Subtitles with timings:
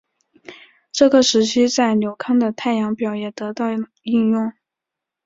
[0.91, 3.67] 这个日期在纽康的太阳表也得到
[4.01, 4.51] 应用。